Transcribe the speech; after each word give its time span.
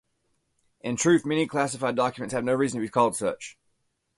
In 0.79 0.95
truth, 0.95 1.27
many 1.27 1.45
"classified" 1.45 1.95
documents 1.95 2.33
have 2.33 2.43
no 2.43 2.55
reason 2.55 2.79
to 2.79 2.87
be 2.87 2.89
called 2.89 3.15
such. 3.15 3.55